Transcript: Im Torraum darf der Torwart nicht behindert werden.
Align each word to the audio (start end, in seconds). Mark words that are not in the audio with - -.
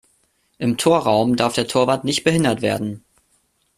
Im 0.57 0.77
Torraum 0.77 1.35
darf 1.35 1.53
der 1.53 1.67
Torwart 1.67 2.05
nicht 2.05 2.23
behindert 2.23 2.63
werden. 2.63 3.03